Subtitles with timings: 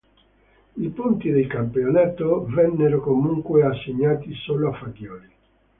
[0.77, 5.31] I punti del campionato vennero comunque assegnati solo a Fagioli.